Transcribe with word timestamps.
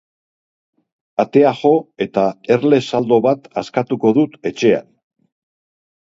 Atea 1.23 1.51
jo 1.59 1.71
eta 2.05 2.23
erle 2.57 2.81
saldo 2.91 3.21
bat 3.27 3.47
askatuko 3.65 4.15
dut 4.19 4.41
etxean. 4.53 4.91